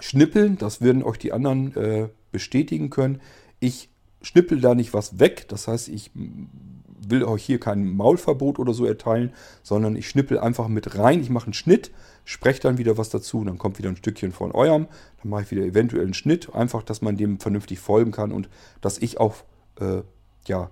[0.00, 3.20] Schnippeln, das werden euch die anderen äh, bestätigen können.
[3.60, 3.93] Ich
[4.24, 5.46] schnippel da nicht was weg.
[5.48, 9.32] Das heißt, ich will euch hier kein Maulverbot oder so erteilen,
[9.62, 11.20] sondern ich schnippel einfach mit rein.
[11.20, 11.90] Ich mache einen Schnitt,
[12.24, 14.86] spreche dann wieder was dazu, dann kommt wieder ein Stückchen von eurem.
[15.22, 18.48] Dann mache ich wieder eventuell einen Schnitt, einfach, dass man dem vernünftig folgen kann und
[18.80, 19.36] dass ich auch
[19.80, 20.02] äh,
[20.46, 20.70] ja,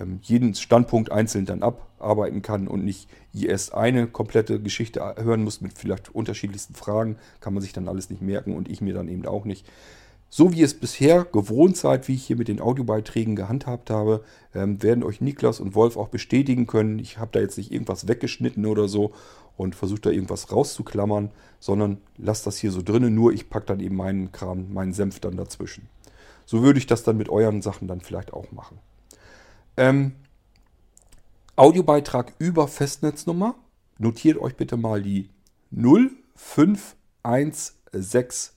[0.00, 5.60] ähm, jeden Standpunkt einzeln dann abarbeiten kann und nicht erst eine komplette Geschichte hören muss
[5.60, 7.16] mit vielleicht unterschiedlichsten Fragen.
[7.40, 9.66] Kann man sich dann alles nicht merken und ich mir dann eben auch nicht.
[10.36, 14.82] So wie es bisher gewohnt seid, wie ich hier mit den Audiobeiträgen gehandhabt habe, ähm,
[14.82, 16.98] werden euch Niklas und Wolf auch bestätigen können.
[16.98, 19.12] Ich habe da jetzt nicht irgendwas weggeschnitten oder so
[19.56, 23.14] und versucht da irgendwas rauszuklammern, sondern lasst das hier so drinnen.
[23.14, 25.88] Nur ich packe dann eben meinen Kram, meinen Senf dann dazwischen.
[26.46, 28.80] So würde ich das dann mit euren Sachen dann vielleicht auch machen.
[29.76, 30.16] Ähm,
[31.54, 33.54] Audiobeitrag über Festnetznummer.
[33.98, 35.28] Notiert euch bitte mal die
[35.70, 38.50] 05165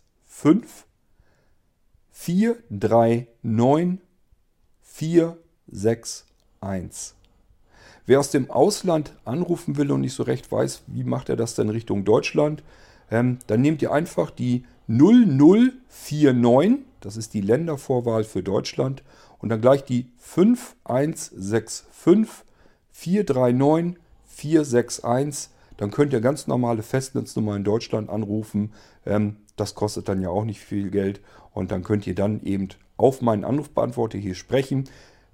[2.20, 4.00] 439
[4.82, 7.14] 461.
[8.06, 11.54] Wer aus dem Ausland anrufen will und nicht so recht weiß, wie macht er das
[11.56, 12.64] denn Richtung Deutschland,
[13.12, 19.04] ähm, dann nehmt ihr einfach die 0049, das ist die Ländervorwahl für Deutschland,
[19.40, 21.86] und dann gleich die 5165
[22.92, 25.52] 439 461.
[25.78, 28.74] Dann könnt ihr ganz normale Festnetznummer in Deutschland anrufen.
[29.06, 31.20] Ähm, das kostet dann ja auch nicht viel Geld.
[31.54, 34.90] Und dann könnt ihr dann eben auf meinen Anrufbeantworter hier sprechen.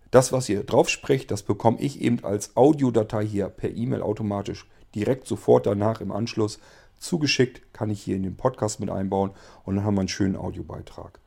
[0.10, 4.68] Das, was ihr drauf sprecht, das bekomme ich eben als Audiodatei hier per E-Mail automatisch
[4.96, 6.60] direkt sofort danach im Anschluss
[7.00, 7.62] zugeschickt.
[7.74, 9.32] Kann ich hier in den Podcast mit einbauen
[9.66, 11.20] und dann haben wir einen schönen Audiobeitrag.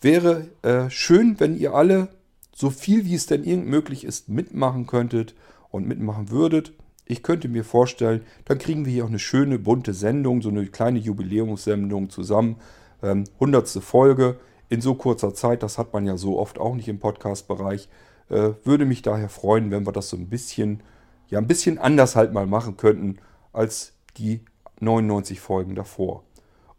[0.00, 2.08] Wäre äh, schön, wenn ihr alle
[2.54, 5.34] so viel wie es denn irgend möglich ist mitmachen könntet
[5.70, 6.72] und mitmachen würdet.
[7.08, 10.66] Ich könnte mir vorstellen, dann kriegen wir hier auch eine schöne bunte Sendung, so eine
[10.66, 12.56] kleine Jubiläumssendung zusammen
[13.02, 16.88] ähm, hundertste Folge in so kurzer Zeit, das hat man ja so oft auch nicht
[16.88, 17.88] im Podcast-Bereich.
[18.28, 20.82] Äh, würde mich daher freuen, wenn wir das so ein bisschen,
[21.28, 23.18] ja, ein bisschen anders halt mal machen könnten
[23.52, 24.40] als die
[24.80, 26.24] 99 Folgen davor.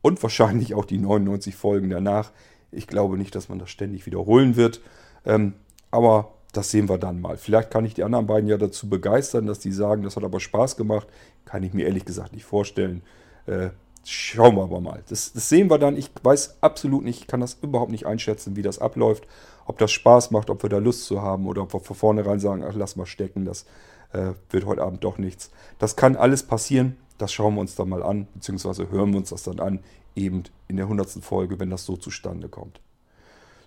[0.01, 2.31] Und wahrscheinlich auch die 99 Folgen danach.
[2.71, 4.81] Ich glaube nicht, dass man das ständig wiederholen wird.
[5.25, 5.55] Ähm,
[5.91, 7.38] aber das sehen wir dann mal.
[7.38, 10.39] Vielleicht kann ich die anderen beiden ja dazu begeistern, dass die sagen, das hat aber
[10.39, 11.07] Spaß gemacht.
[11.45, 13.01] Kann ich mir ehrlich gesagt nicht vorstellen.
[13.45, 13.69] Äh,
[14.03, 15.03] Schauen wir aber mal.
[15.09, 15.95] Das, das, sehen wir dann.
[15.95, 19.27] Ich weiß absolut nicht, ich kann das überhaupt nicht einschätzen, wie das abläuft.
[19.65, 22.39] Ob das Spaß macht, ob wir da Lust zu haben oder ob wir von vornherein
[22.39, 23.65] sagen, ach, lass mal stecken, das
[24.13, 25.51] äh, wird heute Abend doch nichts.
[25.77, 26.97] Das kann alles passieren.
[27.19, 29.79] das schauen wir uns dann mal an, beziehungsweise hören wir uns das dann an,
[30.15, 31.23] eben in der 100.
[31.23, 32.79] Folge, wenn das so zustande kommt.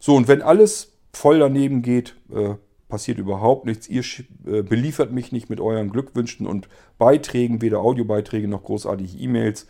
[0.00, 2.54] So, und wenn alles voll daneben geht, äh,
[2.92, 3.88] passiert überhaupt nichts.
[3.88, 4.04] Ihr
[4.44, 9.66] äh, beliefert mich nicht mit euren Glückwünschen und Beiträgen, weder Audiobeiträge noch großartige E-Mails.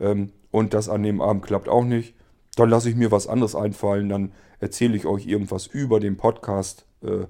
[0.00, 2.14] Ähm, und das an dem Abend klappt auch nicht.
[2.56, 4.08] Dann lasse ich mir was anderes einfallen.
[4.08, 6.86] Dann erzähle ich euch irgendwas über den Podcast.
[7.02, 7.26] Äh,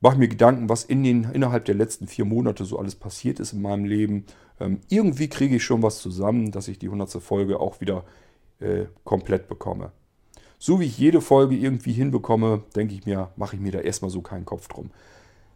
[0.00, 3.52] mache mir Gedanken, was in den, innerhalb der letzten vier Monate so alles passiert ist
[3.52, 4.24] in meinem Leben.
[4.60, 7.22] Ähm, irgendwie kriege ich schon was zusammen, dass ich die 100.
[7.22, 8.04] Folge auch wieder
[8.60, 9.92] äh, komplett bekomme.
[10.62, 14.10] So wie ich jede Folge irgendwie hinbekomme, denke ich mir, mache ich mir da erstmal
[14.10, 14.90] so keinen Kopf drum.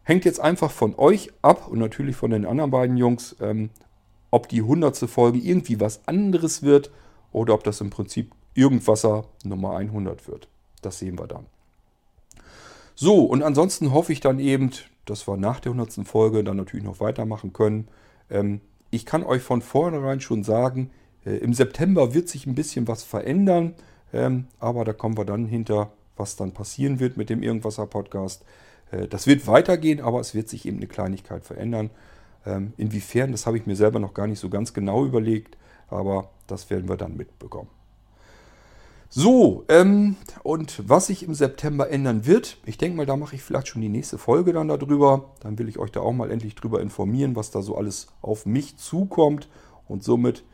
[0.03, 3.69] Hängt jetzt einfach von euch ab und natürlich von den anderen beiden Jungs, ähm,
[4.31, 4.97] ob die 100.
[5.09, 6.91] Folge irgendwie was anderes wird
[7.33, 10.49] oder ob das im Prinzip Irgendwasser Nummer 100 wird.
[10.81, 11.47] Das sehen wir dann.
[12.95, 14.71] So, und ansonsten hoffe ich dann eben,
[15.05, 16.07] dass wir nach der 100.
[16.07, 17.89] Folge dann natürlich noch weitermachen können.
[18.31, 20.91] Ähm, ich kann euch von vornherein schon sagen,
[21.27, 23.75] äh, im September wird sich ein bisschen was verändern.
[24.15, 28.45] Ähm, aber da kommen wir dann hinter, was dann passieren wird mit dem Irgendwasser Podcast.
[28.93, 31.91] Äh, das wird weitergehen, aber es wird sich eben eine Kleinigkeit verändern.
[32.47, 36.31] Ähm, inwiefern, das habe ich mir selber noch gar nicht so ganz genau überlegt, aber
[36.47, 37.69] das werden wir dann mitbekommen.
[39.09, 43.43] So, ähm, und was sich im September ändern wird, ich denke mal, da mache ich
[43.43, 45.33] vielleicht schon die nächste Folge dann darüber.
[45.41, 48.45] Dann will ich euch da auch mal endlich drüber informieren, was da so alles auf
[48.47, 49.49] mich zukommt.
[49.87, 50.45] Und somit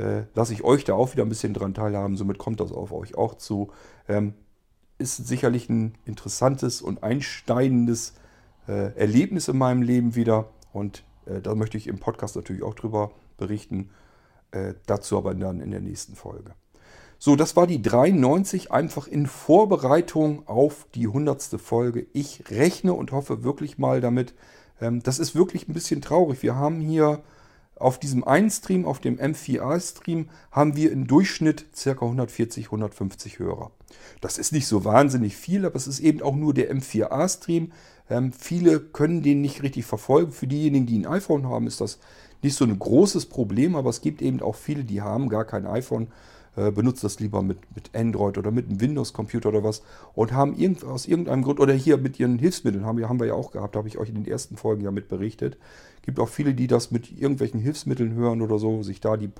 [0.00, 2.16] äh, lasse ich euch da auch wieder ein bisschen dran teilhaben.
[2.16, 3.70] Somit kommt das auf euch auch zu.
[4.08, 4.34] Ähm,
[4.98, 8.14] ist sicherlich ein interessantes und einsteinendes
[8.66, 10.48] äh, Erlebnis in meinem Leben wieder.
[10.72, 13.90] Und äh, da möchte ich im Podcast natürlich auch drüber berichten.
[14.52, 16.54] Äh, dazu aber dann in der nächsten Folge.
[17.18, 21.42] So, das war die 93, einfach in Vorbereitung auf die 100.
[21.60, 22.06] Folge.
[22.14, 24.34] Ich rechne und hoffe wirklich mal damit.
[24.80, 26.42] Ähm, das ist wirklich ein bisschen traurig.
[26.42, 27.22] Wir haben hier
[27.80, 31.90] auf diesem einen Stream, auf dem M4A-Stream, haben wir im Durchschnitt ca.
[31.90, 33.70] 140, 150 Hörer.
[34.20, 37.72] Das ist nicht so wahnsinnig viel, aber es ist eben auch nur der M4A-Stream.
[38.08, 40.32] Ähm, viele können den nicht richtig verfolgen.
[40.32, 41.98] Für diejenigen, die ein iPhone haben, ist das
[42.42, 45.66] nicht so ein großes Problem, aber es gibt eben auch viele, die haben gar kein
[45.66, 46.08] iPhone,
[46.56, 49.82] äh, benutzen das lieber mit, mit Android oder mit einem Windows-Computer oder was
[50.14, 53.34] und haben irgend, aus irgendeinem Grund, oder hier mit ihren Hilfsmitteln, haben, haben wir ja
[53.34, 55.56] auch gehabt, habe ich euch in den ersten Folgen ja mit berichtet,
[56.02, 59.30] gibt auch viele, die das mit irgendwelchen Hilfsmitteln hören oder so, sich da die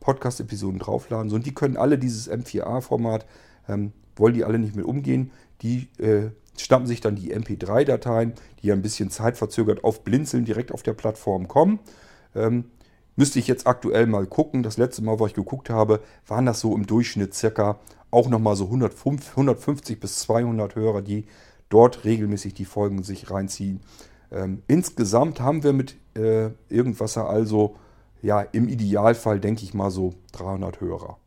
[0.00, 1.30] Podcast-Episoden draufladen.
[1.30, 3.26] So, und die können alle dieses M4A-Format,
[3.68, 5.30] ähm, wollen die alle nicht mit umgehen.
[5.62, 10.72] Die äh, stampfen sich dann die MP3-Dateien, die ja ein bisschen zeitverzögert auf Blinzeln direkt
[10.72, 11.78] auf der Plattform kommen.
[12.34, 12.64] Ähm,
[13.16, 14.62] müsste ich jetzt aktuell mal gucken.
[14.62, 17.78] Das letzte Mal, wo ich geguckt habe, waren das so im Durchschnitt circa
[18.10, 21.26] auch nochmal so 150 bis 200 Hörer, die
[21.68, 23.80] dort regelmäßig die Folgen sich reinziehen.
[24.30, 27.76] Ähm, insgesamt haben wir mit äh, Irgendwasser also,
[28.22, 31.18] ja, im Idealfall denke ich mal so 300 Hörer,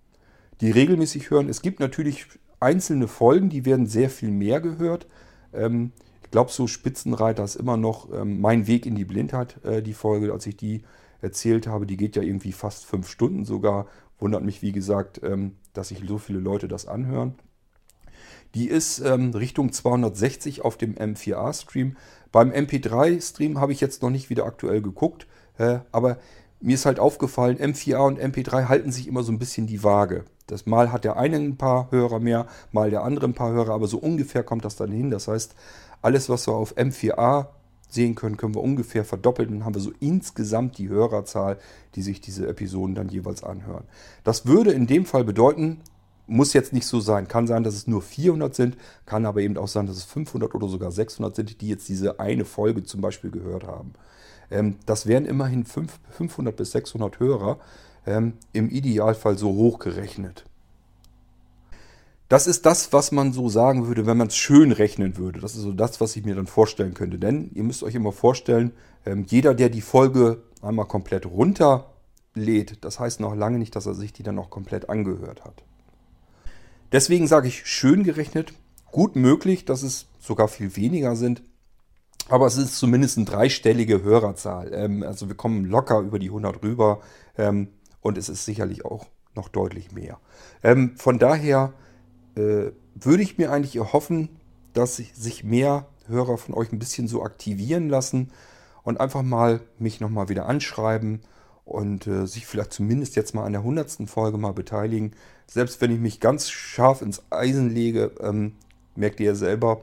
[0.61, 1.49] die regelmäßig hören.
[1.49, 2.27] Es gibt natürlich
[2.59, 5.07] einzelne Folgen, die werden sehr viel mehr gehört.
[5.53, 5.91] Ähm,
[6.23, 9.93] ich glaube, so Spitzenreiter ist immer noch ähm, mein Weg in die Blindheit, äh, die
[9.93, 10.83] Folge, als ich die
[11.21, 11.85] erzählt habe.
[11.85, 13.87] Die geht ja irgendwie fast fünf Stunden sogar.
[14.19, 17.35] Wundert mich, wie gesagt, ähm, dass sich so viele Leute das anhören.
[18.55, 21.97] Die ist ähm, Richtung 260 auf dem M4A-Stream.
[22.31, 25.27] Beim MP3-Stream habe ich jetzt noch nicht wieder aktuell geguckt,
[25.91, 26.17] aber
[26.59, 30.25] mir ist halt aufgefallen, M4A und MP3 halten sich immer so ein bisschen die Waage.
[30.47, 33.73] Das Mal hat der eine ein paar Hörer mehr, mal der andere ein paar Hörer,
[33.73, 35.11] aber so ungefähr kommt das dann hin.
[35.11, 35.55] Das heißt,
[36.01, 37.47] alles, was wir auf M4A
[37.87, 39.49] sehen können, können wir ungefähr verdoppeln.
[39.49, 41.57] Dann haben wir so insgesamt die Hörerzahl,
[41.95, 43.85] die sich diese Episoden dann jeweils anhören.
[44.23, 45.81] Das würde in dem Fall bedeuten,
[46.27, 47.27] muss jetzt nicht so sein.
[47.27, 50.53] Kann sein, dass es nur 400 sind, kann aber eben auch sein, dass es 500
[50.53, 53.93] oder sogar 600 sind, die jetzt diese eine Folge zum Beispiel gehört haben.
[54.51, 57.59] Ähm, das wären immerhin 500 bis 600 Hörer,
[58.05, 60.45] ähm, im Idealfall so hochgerechnet.
[62.29, 65.39] Das ist das, was man so sagen würde, wenn man es schön rechnen würde.
[65.39, 67.19] Das ist so das, was ich mir dann vorstellen könnte.
[67.19, 68.73] Denn ihr müsst euch immer vorstellen,
[69.05, 73.93] ähm, jeder, der die Folge einmal komplett runterlädt, das heißt noch lange nicht, dass er
[73.93, 75.63] sich die dann auch komplett angehört hat.
[76.91, 78.53] Deswegen sage ich schön gerechnet,
[78.91, 81.43] gut möglich, dass es sogar viel weniger sind.
[82.27, 84.73] Aber es ist zumindest eine dreistellige Hörerzahl.
[84.73, 86.99] Ähm, also wir kommen locker über die 100 rüber
[87.37, 87.69] ähm,
[88.01, 90.19] und es ist sicherlich auch noch deutlich mehr.
[90.95, 91.73] Von daher
[92.37, 94.29] äh, würde ich mir eigentlich erhoffen,
[94.73, 98.31] dass sich mehr Hörer von euch ein bisschen so aktivieren lassen
[98.83, 101.21] und einfach mal mich nochmal wieder anschreiben
[101.65, 105.11] und äh, sich vielleicht zumindest jetzt mal an der hundertsten Folge mal beteiligen.
[105.47, 108.53] Selbst wenn ich mich ganz scharf ins Eisen lege, ähm,
[108.95, 109.81] merkt ihr ja selber,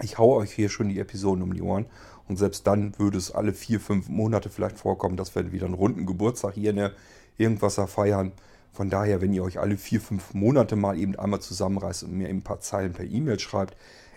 [0.00, 1.86] ich haue euch hier schon die Episoden um die Ohren
[2.28, 5.74] Und selbst dann würde es alle vier, fünf Monate vielleicht vorkommen, dass wir wieder einen
[5.74, 6.92] runden Geburtstag hier in der
[7.38, 8.32] Irgendwasser feiern.
[8.76, 12.28] Von daher, wenn ihr euch alle vier, fünf Monate mal eben einmal zusammenreißt und mir
[12.28, 13.74] ein paar Zeilen per E-Mail schreibt,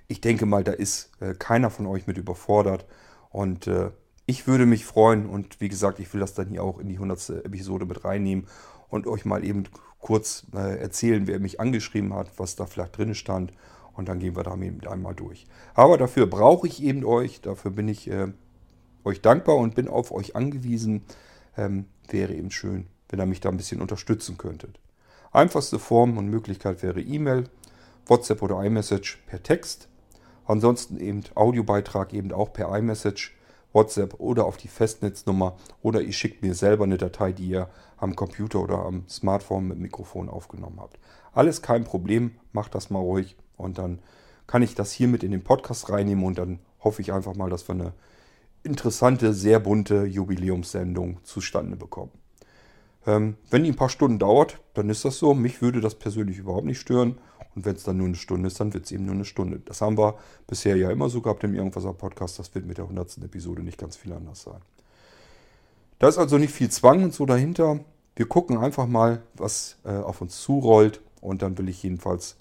[0.09, 2.85] ich denke mal, da ist äh, keiner von euch mit überfordert.
[3.29, 3.91] Und äh,
[4.25, 6.95] ich würde mich freuen und wie gesagt, ich will das dann hier auch in die
[6.95, 7.45] 100.
[7.45, 8.47] Episode mit reinnehmen
[8.89, 9.63] und euch mal eben
[9.99, 13.53] kurz äh, erzählen, wer mich angeschrieben hat, was da vielleicht drin stand
[13.93, 15.47] und dann gehen wir damit einmal durch.
[15.73, 18.27] Aber dafür brauche ich eben euch, dafür bin ich äh,
[19.05, 21.05] euch dankbar und bin auf euch angewiesen.
[21.55, 24.79] Ähm, wäre eben schön, wenn ihr mich da ein bisschen unterstützen könntet.
[25.31, 27.49] Einfachste Form und Möglichkeit wäre E-Mail,
[28.07, 29.87] WhatsApp oder iMessage per Text.
[30.45, 33.35] Ansonsten eben Audiobeitrag eben auch per iMessage
[33.73, 38.15] WhatsApp oder auf die Festnetznummer oder ihr schickt mir selber eine Datei, die ihr am
[38.15, 40.97] Computer oder am Smartphone mit Mikrofon aufgenommen habt.
[41.33, 43.99] Alles kein Problem, macht das mal ruhig und dann
[44.47, 47.51] kann ich das hier mit in den Podcast reinnehmen und dann hoffe ich einfach mal,
[47.51, 47.93] dass wir eine
[48.63, 52.11] interessante, sehr bunte Jubiläumssendung zustande bekommen.
[53.07, 55.33] Ähm, wenn die ein paar Stunden dauert, dann ist das so.
[55.33, 57.17] Mich würde das persönlich überhaupt nicht stören.
[57.55, 59.59] Und wenn es dann nur eine Stunde ist, dann wird es eben nur eine Stunde.
[59.65, 60.15] Das haben wir
[60.47, 62.39] bisher ja immer so gehabt im Irgendwaser Podcast.
[62.39, 63.17] Das wird mit der 100.
[63.23, 64.62] Episode nicht ganz viel anders sein.
[65.97, 67.79] Da ist also nicht viel Zwang und so dahinter.
[68.15, 71.01] Wir gucken einfach mal, was äh, auf uns zurollt.
[71.21, 72.38] Und dann will ich jedenfalls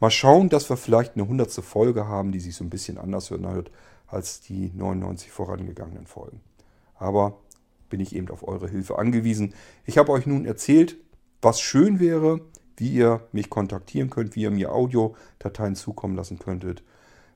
[0.00, 1.50] mal schauen, dass wir vielleicht eine 100.
[1.52, 3.70] Folge haben, die sich so ein bisschen anders hört
[4.06, 6.40] als die 99 vorangegangenen Folgen.
[6.96, 7.38] Aber
[7.94, 9.54] bin ich eben auf eure Hilfe angewiesen.
[9.84, 10.96] Ich habe euch nun erzählt,
[11.40, 12.40] was schön wäre,
[12.76, 16.82] wie ihr mich kontaktieren könnt, wie ihr mir Audiodateien zukommen lassen könntet.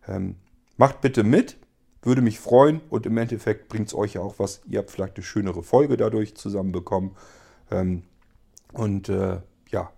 [0.08, 0.34] Ähm,
[0.76, 1.58] macht bitte mit,
[2.02, 4.60] würde mich freuen und im Endeffekt bringt es euch ja auch was.
[4.68, 7.12] Ihr habt vielleicht eine schönere Folge dadurch zusammenbekommen.
[7.70, 8.02] Ähm,
[8.72, 9.38] und äh,
[9.70, 9.92] ja,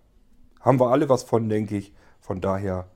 [0.61, 1.95] haben wir alle was von, denke ich.
[2.21, 2.91] Von daher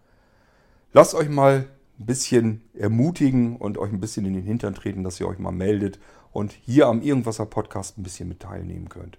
[0.92, 1.66] lasst euch mal
[1.98, 5.50] ein bisschen ermutigen und euch ein bisschen in den Hintern treten, dass ihr euch mal
[5.50, 5.98] meldet
[6.35, 9.18] und hier am Irgendwasser Podcast ein bisschen mit teilnehmen könnt.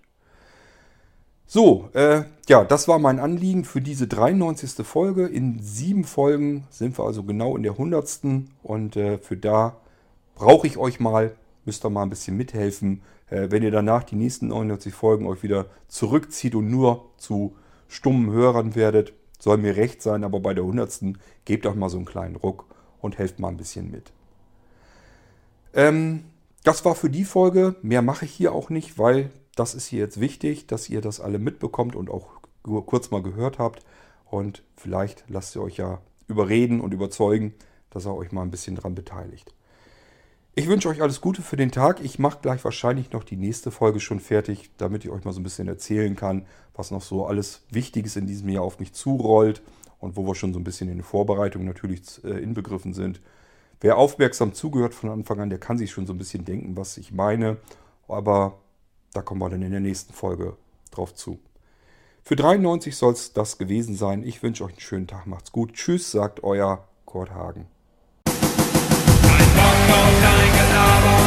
[1.48, 4.86] So, äh, ja, das war mein Anliegen für diese 93.
[4.86, 5.28] Folge.
[5.28, 8.20] In sieben Folgen sind wir also genau in der 100.
[8.64, 9.78] Und äh, für da
[10.34, 13.02] brauche ich euch mal, müsst ihr mal ein bisschen mithelfen.
[13.30, 17.56] Äh, wenn ihr danach die nächsten 99 Folgen euch wieder zurückzieht und nur zu
[17.88, 21.16] stummen Hörern werdet, soll mir recht sein, aber bei der 100.
[21.46, 22.66] gebt euch mal so einen kleinen Ruck
[23.00, 24.12] und helft mal ein bisschen mit.
[25.74, 26.26] Ähm,
[26.66, 27.76] das war für die Folge.
[27.82, 31.22] Mehr mache ich hier auch nicht, weil das ist hier jetzt wichtig, dass ihr das
[31.22, 32.28] alle mitbekommt und auch
[32.64, 33.86] kurz mal gehört habt.
[34.26, 37.54] Und vielleicht lasst ihr euch ja überreden und überzeugen,
[37.92, 39.54] dass er euch mal ein bisschen dran beteiligt.
[40.56, 42.04] Ich wünsche euch alles Gute für den Tag.
[42.04, 45.42] Ich mache gleich wahrscheinlich noch die nächste Folge schon fertig, damit ich euch mal so
[45.42, 49.62] ein bisschen erzählen kann, was noch so alles Wichtiges in diesem Jahr auf mich zurollt
[50.00, 53.22] und wo wir schon so ein bisschen in der Vorbereitung natürlich äh, inbegriffen sind.
[53.82, 56.98] Wer aufmerksam zugehört von Anfang an, der kann sich schon so ein bisschen denken, was
[56.98, 57.58] ich meine.
[58.08, 58.60] Aber
[59.14, 60.56] da kommen wir dann in der nächsten Folge
[60.92, 61.40] drauf zu.
[62.24, 64.24] Für 93 soll es das gewesen sein.
[64.24, 65.28] Ich wünsche euch einen schönen Tag.
[65.28, 65.74] Macht's gut.
[65.74, 67.68] Tschüss, sagt euer Kurt Hagen.
[68.26, 68.34] Ein
[69.56, 71.18] Bock auf dein Gelaber,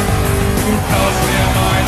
[0.65, 1.78] du